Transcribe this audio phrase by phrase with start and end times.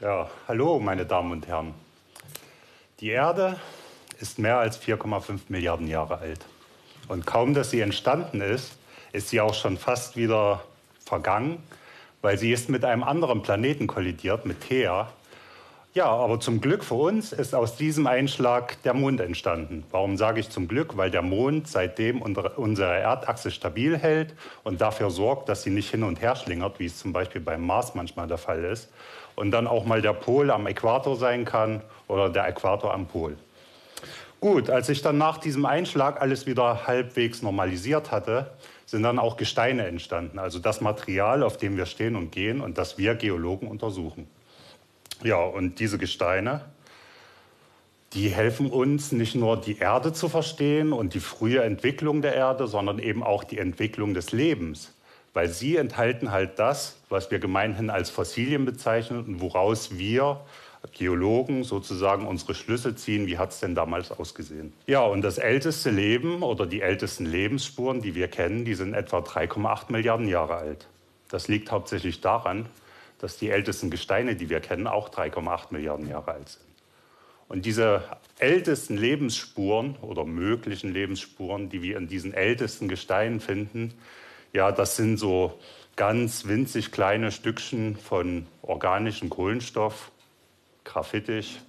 [0.00, 1.74] Ja, hallo, meine Damen und Herren.
[3.00, 3.60] Die Erde
[4.18, 6.46] ist mehr als 4,5 Milliarden Jahre alt.
[7.08, 8.78] Und kaum, dass sie entstanden ist,
[9.12, 10.64] ist sie auch schon fast wieder
[11.04, 11.62] vergangen,
[12.22, 15.12] weil sie ist mit einem anderen Planeten kollidiert, mit Thea.
[15.92, 19.82] Ja, aber zum Glück für uns ist aus diesem Einschlag der Mond entstanden.
[19.90, 20.96] Warum sage ich zum Glück?
[20.96, 26.04] Weil der Mond seitdem unsere Erdachse stabil hält und dafür sorgt, dass sie nicht hin
[26.04, 28.88] und her schlingert, wie es zum Beispiel beim Mars manchmal der Fall ist.
[29.34, 33.36] Und dann auch mal der Pol am Äquator sein kann oder der Äquator am Pol.
[34.38, 38.52] Gut, als sich dann nach diesem Einschlag alles wieder halbwegs normalisiert hatte,
[38.86, 40.38] sind dann auch Gesteine entstanden.
[40.38, 44.28] Also das Material, auf dem wir stehen und gehen und das wir Geologen untersuchen.
[45.22, 46.64] Ja, und diese Gesteine,
[48.12, 52.66] die helfen uns nicht nur die Erde zu verstehen und die frühe Entwicklung der Erde,
[52.66, 54.92] sondern eben auch die Entwicklung des Lebens.
[55.32, 60.40] Weil sie enthalten halt das, was wir gemeinhin als Fossilien bezeichnen und woraus wir
[60.92, 64.72] Geologen sozusagen unsere Schlüsse ziehen, wie hat es denn damals ausgesehen.
[64.86, 69.18] Ja, und das älteste Leben oder die ältesten Lebensspuren, die wir kennen, die sind etwa
[69.18, 70.86] 3,8 Milliarden Jahre alt.
[71.28, 72.66] Das liegt hauptsächlich daran,
[73.20, 76.64] dass die ältesten Gesteine, die wir kennen, auch 3,8 Milliarden Jahre alt sind.
[77.48, 78.04] Und diese
[78.38, 83.92] ältesten Lebensspuren oder möglichen Lebensspuren, die wir in diesen ältesten Gesteinen finden,
[84.52, 85.58] ja, das sind so
[85.96, 90.10] ganz winzig kleine Stückchen von organischem Kohlenstoff,
[90.84, 91.60] graphitig.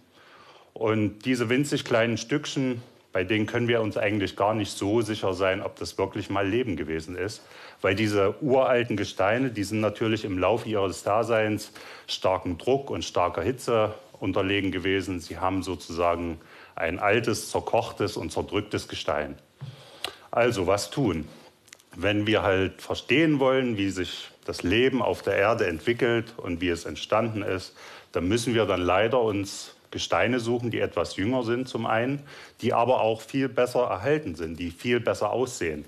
[0.73, 2.81] Und diese winzig kleinen Stückchen,
[3.13, 6.47] bei denen können wir uns eigentlich gar nicht so sicher sein, ob das wirklich mal
[6.47, 7.41] Leben gewesen ist.
[7.81, 11.73] Weil diese uralten Gesteine, die sind natürlich im Laufe ihres Daseins
[12.07, 15.19] starken Druck und starker Hitze unterlegen gewesen.
[15.19, 16.39] Sie haben sozusagen
[16.75, 19.35] ein altes, zerkochtes und zerdrücktes Gestein.
[20.29, 21.27] Also was tun?
[21.95, 26.69] Wenn wir halt verstehen wollen, wie sich das Leben auf der Erde entwickelt und wie
[26.69, 27.75] es entstanden ist,
[28.13, 32.23] dann müssen wir dann leider uns Gesteine suchen, die etwas jünger sind zum einen,
[32.61, 35.85] die aber auch viel besser erhalten sind, die viel besser aussehen.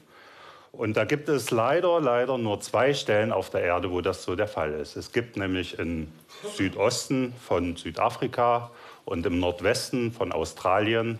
[0.71, 4.35] Und da gibt es leider, leider nur zwei Stellen auf der Erde, wo das so
[4.35, 4.95] der Fall ist.
[4.95, 6.07] Es gibt nämlich im
[6.55, 8.71] Südosten von Südafrika
[9.05, 11.19] und im Nordwesten von Australien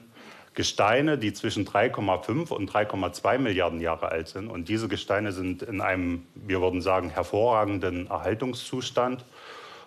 [0.56, 4.50] Gesteine, die zwischen 3,5 und 3,2 Milliarden Jahre alt sind.
[4.50, 9.24] Und diese Gesteine sind in einem, wir würden sagen, hervorragenden Erhaltungszustand.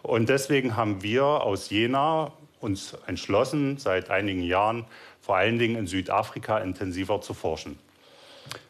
[0.03, 4.85] Und deswegen haben wir aus Jena uns entschlossen, seit einigen Jahren
[5.21, 7.79] vor allen Dingen in Südafrika intensiver zu forschen.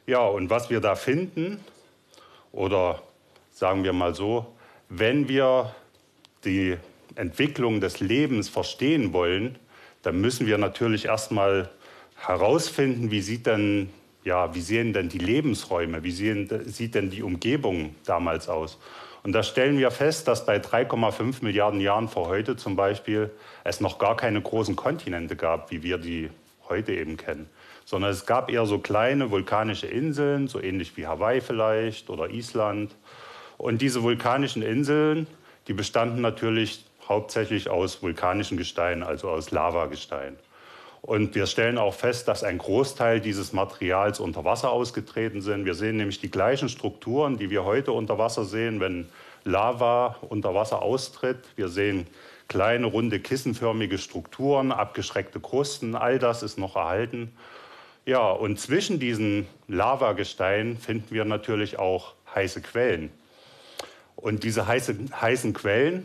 [0.07, 1.61] Ja, und was wir da finden,
[2.53, 3.03] oder
[3.53, 4.55] sagen wir mal so,
[4.89, 5.75] wenn wir
[6.45, 6.77] die
[7.15, 9.59] Entwicklung des Lebens verstehen wollen,
[10.03, 11.69] dann müssen wir natürlich erstmal
[12.17, 13.91] herausfinden, wie sieht denn
[14.27, 18.77] ja, wie sehen denn die Lebensräume, wie sehen, sieht denn die Umgebung damals aus?
[19.26, 23.32] Und da stellen wir fest, dass bei 3,5 Milliarden Jahren vor heute zum Beispiel
[23.64, 26.31] es noch gar keine großen Kontinente gab, wie wir die
[26.69, 27.50] heute eben kennen,
[27.84, 32.94] sondern es gab eher so kleine vulkanische Inseln, so ähnlich wie Hawaii vielleicht oder Island.
[33.59, 35.26] Und diese vulkanischen Inseln,
[35.66, 40.37] die bestanden natürlich hauptsächlich aus vulkanischen Gesteinen, also aus Lavagestein.
[41.06, 45.65] Und wir stellen auch fest, dass ein Großteil dieses Materials unter Wasser ausgetreten sind.
[45.65, 49.09] Wir sehen nämlich die gleichen Strukturen, die wir heute unter Wasser sehen, wenn
[49.44, 51.39] Lava unter Wasser austritt.
[51.55, 52.09] Wir sehen
[52.49, 55.94] kleine, runde, kissenförmige Strukturen, abgeschreckte Krusten.
[55.94, 57.31] All das ist noch erhalten.
[58.05, 63.12] Ja, und zwischen diesen Lavagesteinen finden wir natürlich auch heiße Quellen.
[64.17, 66.05] Und diese heiße, heißen Quellen,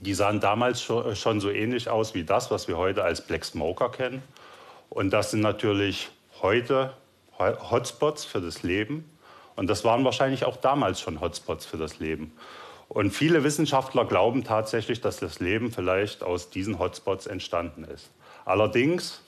[0.00, 3.90] die sahen damals schon so ähnlich aus wie das, was wir heute als Black Smoker
[3.90, 4.22] kennen.
[4.90, 6.08] Und das sind natürlich
[6.40, 6.92] heute
[7.38, 9.08] Hotspots für das Leben.
[9.56, 12.32] Und das waren wahrscheinlich auch damals schon Hotspots für das Leben.
[12.88, 18.10] Und viele Wissenschaftler glauben tatsächlich, dass das Leben vielleicht aus diesen Hotspots entstanden ist.
[18.44, 19.20] Allerdings,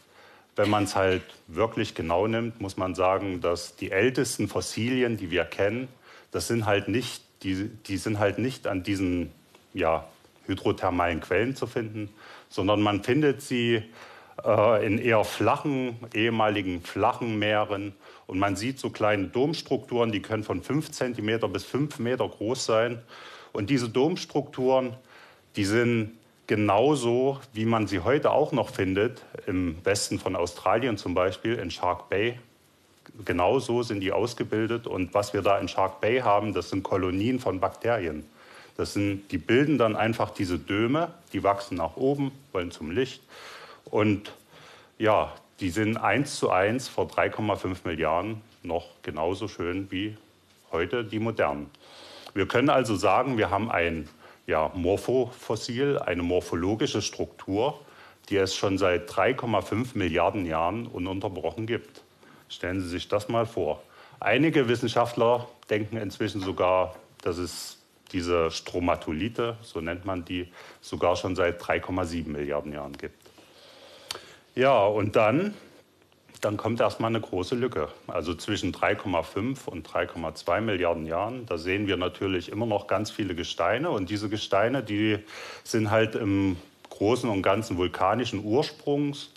[0.56, 5.30] wenn man es halt wirklich genau nimmt, muss man sagen, dass die ältesten Fossilien, die
[5.30, 5.88] wir kennen,
[6.30, 9.30] das sind halt nicht, die, die sind halt nicht an diesen
[9.74, 10.06] ja,
[10.50, 12.10] hydrothermalen Quellen zu finden,
[12.48, 13.82] sondern man findet sie
[14.44, 17.94] äh, in eher flachen, ehemaligen flachen Meeren.
[18.26, 22.64] Und man sieht so kleine Domstrukturen, die können von 5 cm bis 5 Meter groß
[22.64, 23.00] sein.
[23.52, 24.94] Und diese Domstrukturen,
[25.56, 26.12] die sind
[26.46, 31.70] genauso, wie man sie heute auch noch findet, im Westen von Australien zum Beispiel, in
[31.70, 32.38] Shark Bay.
[33.24, 34.86] Genauso sind die ausgebildet.
[34.86, 38.24] Und was wir da in Shark Bay haben, das sind Kolonien von Bakterien.
[38.76, 43.22] Das sind, die bilden dann einfach diese Döme, die wachsen nach oben, wollen zum Licht.
[43.84, 44.32] Und
[44.98, 50.16] ja, die sind eins zu eins vor 3,5 Milliarden noch genauso schön wie
[50.72, 51.70] heute die modernen.
[52.34, 54.08] Wir können also sagen, wir haben ein
[54.46, 57.80] ja, Morphofossil, eine morphologische Struktur,
[58.28, 62.02] die es schon seit 3,5 Milliarden Jahren ununterbrochen gibt.
[62.48, 63.82] Stellen Sie sich das mal vor.
[64.20, 67.79] Einige Wissenschaftler denken inzwischen sogar, dass es
[68.12, 70.48] diese Stromatolite, so nennt man die,
[70.80, 73.30] sogar schon seit 3,7 Milliarden Jahren gibt.
[74.54, 75.54] Ja, und dann,
[76.40, 77.88] dann kommt erstmal eine große Lücke.
[78.08, 83.34] Also zwischen 3,5 und 3,2 Milliarden Jahren, da sehen wir natürlich immer noch ganz viele
[83.34, 83.90] Gesteine.
[83.90, 85.18] Und diese Gesteine, die
[85.64, 86.56] sind halt im
[86.90, 89.30] Großen und Ganzen vulkanischen Ursprungs.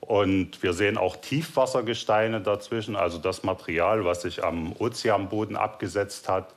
[0.00, 6.52] Und wir sehen auch Tiefwassergesteine dazwischen, also das Material, was sich am Ozeanboden abgesetzt hat.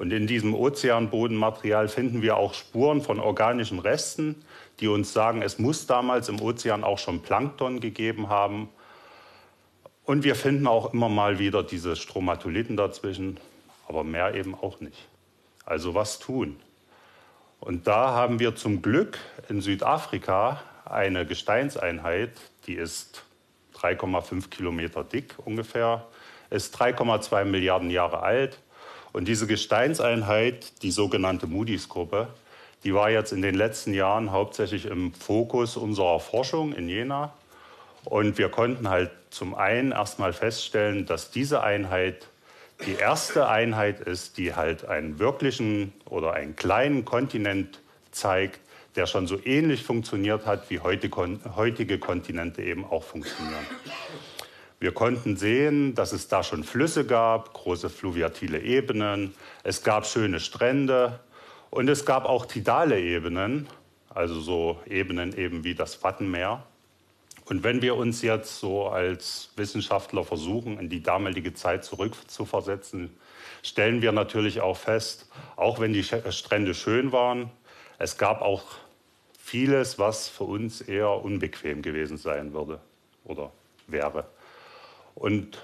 [0.00, 4.34] Und in diesem Ozeanbodenmaterial finden wir auch Spuren von organischen Resten,
[4.80, 8.70] die uns sagen, es muss damals im Ozean auch schon Plankton gegeben haben.
[10.06, 13.38] Und wir finden auch immer mal wieder diese Stromatoliten dazwischen,
[13.88, 15.06] aber mehr eben auch nicht.
[15.66, 16.56] Also was tun?
[17.60, 19.18] Und da haben wir zum Glück
[19.50, 22.30] in Südafrika eine Gesteinseinheit,
[22.66, 23.22] die ist
[23.76, 26.06] 3,5 Kilometer dick ungefähr,
[26.48, 28.58] ist 3,2 Milliarden Jahre alt.
[29.12, 32.28] Und diese Gesteinseinheit, die sogenannte Moody's-Gruppe,
[32.84, 37.32] die war jetzt in den letzten Jahren hauptsächlich im Fokus unserer Forschung in Jena.
[38.04, 42.28] Und wir konnten halt zum einen erstmal feststellen, dass diese Einheit
[42.86, 47.80] die erste Einheit ist, die halt einen wirklichen oder einen kleinen Kontinent
[48.10, 48.60] zeigt,
[48.96, 53.66] der schon so ähnlich funktioniert hat, wie heutige Kontinente eben auch funktionieren.
[54.82, 60.40] Wir konnten sehen, dass es da schon Flüsse gab, große fluviatile Ebenen, es gab schöne
[60.40, 61.20] Strände
[61.68, 63.66] und es gab auch tidale Ebenen,
[64.08, 66.64] also so Ebenen eben wie das Wattenmeer.
[67.44, 73.10] Und wenn wir uns jetzt so als Wissenschaftler versuchen, in die damalige Zeit zurückzuversetzen,
[73.62, 77.50] stellen wir natürlich auch fest, auch wenn die Strände schön waren,
[77.98, 78.64] es gab auch
[79.38, 82.80] vieles, was für uns eher unbequem gewesen sein würde
[83.24, 83.52] oder
[83.86, 84.24] wäre.
[85.14, 85.62] Und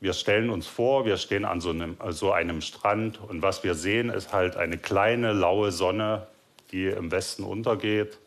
[0.00, 3.74] wir stellen uns vor, wir stehen an so einem, so einem Strand und was wir
[3.74, 6.26] sehen, ist halt eine kleine, laue Sonne,
[6.70, 8.18] die im Westen untergeht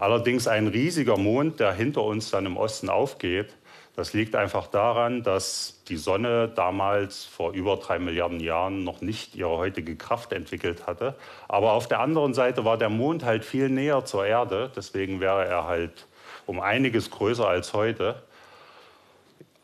[0.00, 3.54] Allerdings ein riesiger Mond, der hinter uns dann im Osten aufgeht.
[3.96, 9.34] Das liegt einfach daran, dass die Sonne damals vor über drei Milliarden Jahren noch nicht
[9.34, 11.16] ihre heutige Kraft entwickelt hatte.
[11.48, 14.72] Aber auf der anderen Seite war der Mond halt viel näher zur Erde.
[14.74, 16.06] Deswegen wäre er halt
[16.46, 18.22] um einiges größer als heute.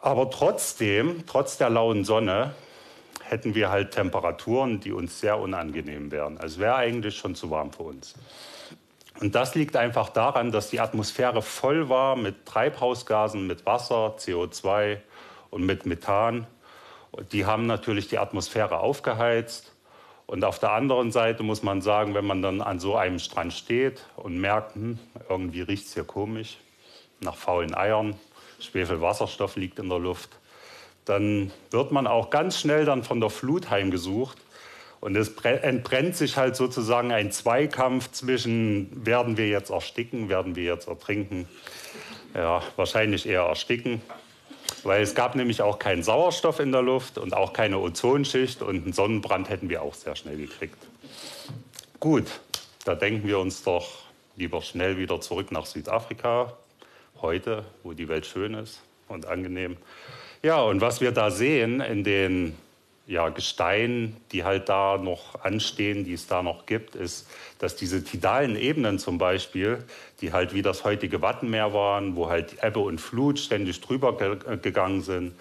[0.07, 2.55] Aber trotzdem, trotz der lauen Sonne,
[3.25, 6.39] hätten wir halt Temperaturen, die uns sehr unangenehm wären.
[6.41, 8.15] Es wäre eigentlich schon zu warm für uns.
[9.19, 14.99] Und das liegt einfach daran, dass die Atmosphäre voll war mit Treibhausgasen, mit Wasser, CO2
[15.51, 16.47] und mit Methan.
[17.33, 19.73] Die haben natürlich die Atmosphäre aufgeheizt.
[20.27, 23.55] Und auf der anderen Seite muss man sagen, wenn man dann an so einem Strand
[23.55, 26.59] steht und merkt, hm, irgendwie riecht es hier komisch,
[27.19, 28.15] nach faulen Eiern,
[28.61, 30.31] Schwefelwasserstoff liegt in der Luft,
[31.05, 34.39] dann wird man auch ganz schnell dann von der Flut heimgesucht
[35.01, 40.65] und es entbrennt sich halt sozusagen ein Zweikampf zwischen, werden wir jetzt ersticken, werden wir
[40.65, 41.49] jetzt ertrinken.
[42.35, 44.03] Ja, wahrscheinlich eher ersticken,
[44.83, 48.85] weil es gab nämlich auch keinen Sauerstoff in der Luft und auch keine Ozonschicht und
[48.85, 50.77] einen Sonnenbrand hätten wir auch sehr schnell gekriegt.
[51.99, 52.27] Gut,
[52.85, 53.89] da denken wir uns doch
[54.37, 56.53] lieber schnell wieder zurück nach Südafrika,
[57.23, 59.77] heute, wo die Welt schön ist und angenehm.
[60.43, 62.55] Ja, und was wir da sehen in den
[63.07, 68.03] ja, Gestein, die halt da noch anstehen, die es da noch gibt, ist, dass diese
[68.03, 69.85] tidalen Ebenen zum Beispiel,
[70.21, 74.59] die halt wie das heutige Wattenmeer waren, wo halt Ebbe und Flut ständig drüber ge
[74.61, 75.35] gegangen sind,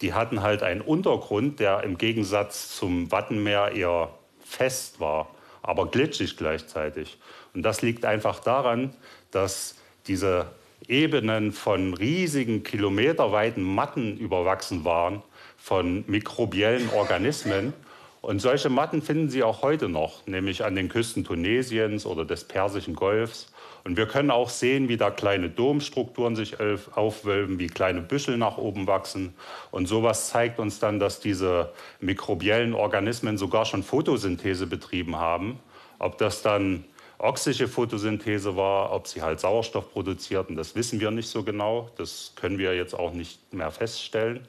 [0.00, 4.10] die hatten halt einen Untergrund, der im Gegensatz zum Wattenmeer eher
[4.44, 5.28] fest war,
[5.62, 7.18] aber glitschig gleichzeitig.
[7.54, 8.94] Und das liegt einfach daran,
[9.30, 9.76] dass
[10.08, 10.46] diese
[10.88, 15.22] Ebenen von riesigen kilometerweiten Matten überwachsen waren
[15.56, 17.72] von mikrobiellen Organismen.
[18.20, 22.44] Und solche Matten finden Sie auch heute noch, nämlich an den Küsten Tunesiens oder des
[22.44, 23.52] Persischen Golfs.
[23.84, 26.56] Und wir können auch sehen, wie da kleine Domstrukturen sich
[26.94, 29.34] aufwölben, wie kleine Büschel nach oben wachsen.
[29.72, 35.58] Und sowas zeigt uns dann, dass diese mikrobiellen Organismen sogar schon Photosynthese betrieben haben.
[35.98, 36.84] Ob das dann
[37.22, 41.88] oxische Photosynthese war, ob sie halt Sauerstoff produzierten, das wissen wir nicht so genau.
[41.96, 44.46] Das können wir jetzt auch nicht mehr feststellen.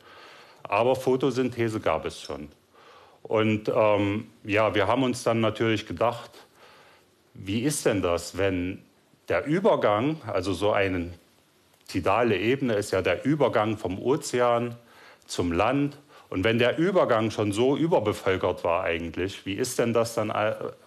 [0.64, 2.50] Aber Photosynthese gab es schon.
[3.22, 6.32] Und ähm, ja, wir haben uns dann natürlich gedacht,
[7.34, 8.82] wie ist denn das, wenn
[9.30, 11.14] der Übergang, also so eine
[11.88, 14.76] tidale Ebene ist ja der Übergang vom Ozean
[15.26, 15.98] zum Land.
[16.34, 20.34] Und wenn der Übergang schon so überbevölkert war eigentlich, wie ist denn das dann,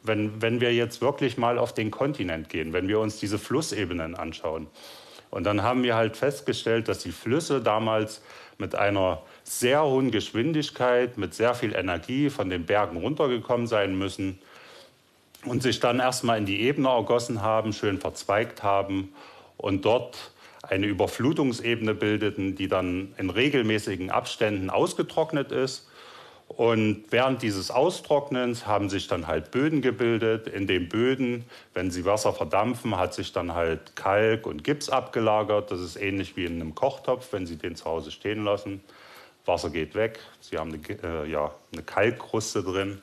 [0.03, 4.17] wenn, wenn wir jetzt wirklich mal auf den Kontinent gehen, wenn wir uns diese Flussebenen
[4.17, 4.67] anschauen?
[5.31, 8.23] Und dann haben wir halt festgestellt, dass die Flüsse damals
[8.59, 14.41] mit einer sehr hohen Geschwindigkeit, mit sehr viel Energie von den Bergen runtergekommen sein müssen
[15.45, 19.13] und sich dann erstmal in die Ebene ergossen haben, schön verzweigt haben
[19.59, 20.33] und dort
[20.63, 25.89] eine Überflutungsebene bildeten, die dann in regelmäßigen Abständen ausgetrocknet ist.
[26.49, 30.47] Und während dieses Austrocknens haben sich dann halt Böden gebildet.
[30.47, 31.45] In den Böden,
[31.75, 35.71] wenn sie Wasser verdampfen, hat sich dann halt Kalk und Gips abgelagert.
[35.71, 38.81] Das ist ähnlich wie in einem Kochtopf, wenn Sie den zu Hause stehen lassen.
[39.45, 43.03] Wasser geht weg, Sie haben eine, äh, ja, eine Kalkkruste drin.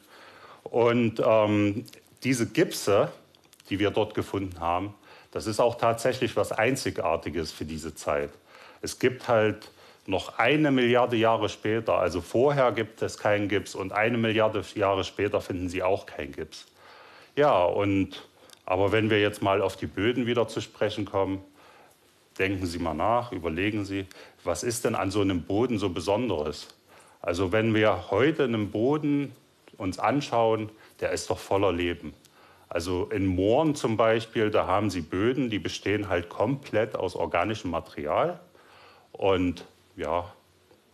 [0.63, 1.85] Und ähm,
[2.23, 3.11] diese Gipse,
[3.69, 4.93] die wir dort gefunden haben,
[5.33, 8.29] das ist auch tatsächlich was Einzigartiges für diese Zeit.
[8.81, 9.71] Es gibt halt
[10.05, 15.03] noch eine Milliarde Jahre später, also vorher gibt es keinen Gips und eine Milliarde Jahre
[15.03, 16.67] später finden Sie auch keinen Gips.
[17.35, 18.27] Ja, und
[18.65, 21.43] aber wenn wir jetzt mal auf die Böden wieder zu sprechen kommen,
[22.37, 24.05] denken Sie mal nach, überlegen Sie,
[24.43, 26.67] was ist denn an so einem Boden so Besonderes?
[27.21, 29.33] Also wenn wir heute einen Boden
[29.77, 32.13] uns anschauen, der ist doch voller Leben.
[32.73, 37.69] Also in Mooren zum Beispiel, da haben sie Böden, die bestehen halt komplett aus organischem
[37.69, 38.39] Material.
[39.11, 39.65] Und
[39.95, 40.33] ja,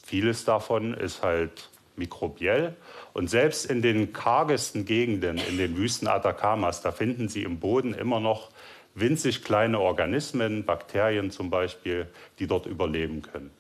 [0.03, 2.75] vieles davon ist halt mikrobiell.
[3.13, 7.93] Und selbst in den kargesten Gegenden, in den Wüsten Atakamas, da finden sie im Boden
[7.93, 8.49] immer noch
[8.93, 12.07] winzig kleine Organismen, Bakterien zum Beispiel,
[12.39, 13.51] die dort überleben können.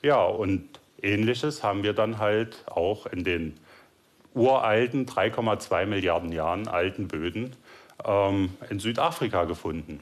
[0.00, 0.68] Ja, und
[1.02, 3.58] ähnliches haben wir dann halt auch in den
[4.34, 7.54] uralten, 3,2 Milliarden Jahren alten Böden
[8.04, 10.00] ähm, in Südafrika gefunden.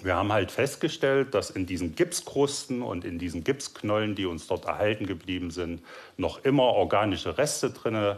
[0.00, 4.66] Wir haben halt festgestellt, dass in diesen Gipskrusten und in diesen Gipsknollen, die uns dort
[4.66, 5.82] erhalten geblieben sind,
[6.16, 8.16] noch immer organische Reste drin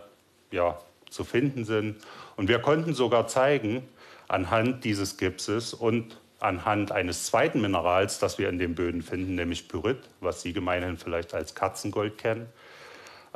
[0.51, 0.79] ja,
[1.09, 1.97] zu finden sind.
[2.37, 3.83] Und wir konnten sogar zeigen,
[4.29, 9.69] anhand dieses Gipses und anhand eines zweiten Minerals, das wir in den Böden finden, nämlich
[9.69, 12.47] Pyrit, was Sie gemeinhin vielleicht als Katzengold kennen,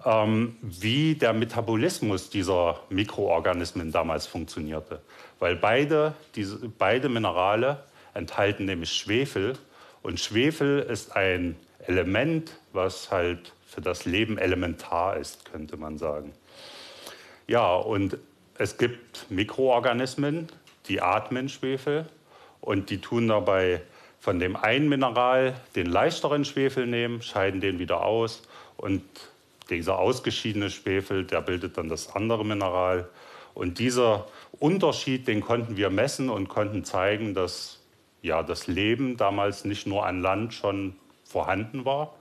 [0.04, 5.00] ähm, wie der Metabolismus dieser Mikroorganismen damals funktionierte.
[5.38, 7.84] Weil beide, diese, beide Minerale
[8.14, 9.58] enthalten nämlich Schwefel
[10.02, 16.32] und Schwefel ist ein Element, was halt für das Leben elementar ist, könnte man sagen.
[17.46, 18.16] Ja, und
[18.56, 20.48] es gibt Mikroorganismen,
[20.86, 22.06] die atmen Schwefel
[22.60, 23.82] und die tun dabei
[24.20, 28.42] von dem einen Mineral den leichteren Schwefel nehmen, scheiden den wieder aus
[28.76, 29.02] und
[29.70, 33.08] dieser ausgeschiedene Schwefel, der bildet dann das andere Mineral.
[33.54, 34.26] Und dieser
[34.58, 37.80] Unterschied, den konnten wir messen und konnten zeigen, dass
[38.22, 42.14] ja, das Leben damals nicht nur an Land schon vorhanden war,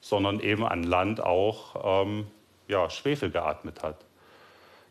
[0.00, 2.26] sondern eben an Land auch ähm,
[2.68, 4.04] ja, Schwefel geatmet hat.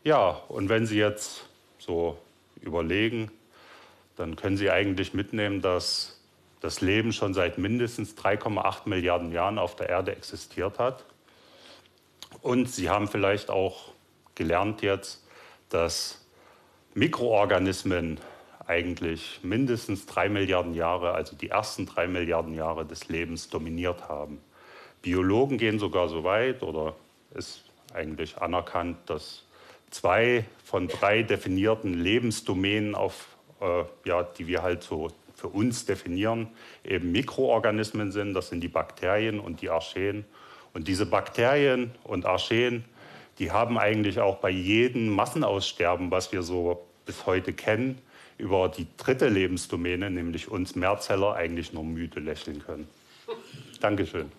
[0.02, 2.18] Ja, und wenn Sie jetzt so
[2.60, 3.30] überlegen,
[4.16, 6.20] dann können Sie eigentlich mitnehmen, dass
[6.60, 11.04] das Leben schon seit mindestens 3,8 Milliarden Jahren auf der Erde existiert hat
[12.44, 13.92] und Sie haben vielleicht auch
[14.34, 15.26] gelernt jetzt,
[15.70, 16.24] dass
[16.92, 18.20] Mikroorganismen
[18.66, 24.40] eigentlich mindestens drei Milliarden Jahre, also die ersten drei Milliarden Jahre des Lebens dominiert haben.
[25.00, 26.94] Biologen gehen sogar so weit oder
[27.34, 29.44] ist eigentlich anerkannt, dass
[29.90, 36.48] zwei von drei definierten Lebensdomänen, auf, äh, ja, die wir halt so für uns definieren,
[36.84, 38.34] eben Mikroorganismen sind.
[38.34, 40.26] Das sind die Bakterien und die Archeen.
[40.74, 42.84] Und diese Bakterien und Archeen,
[43.38, 47.98] die haben eigentlich auch bei jedem Massenaussterben, was wir so bis heute kennen,
[48.36, 52.88] über die dritte Lebensdomäne, nämlich uns Mehrzeller, eigentlich nur müde lächeln können.
[53.80, 54.30] Dankeschön.